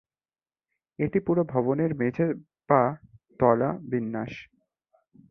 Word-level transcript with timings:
এটি 0.99 1.19
পুরো 1.19 1.41
ভবনের 1.43 1.91
মেঝে 1.95 2.27
বা 2.69 2.81
তলা 3.39 3.69
বিন্যাস। 3.89 4.33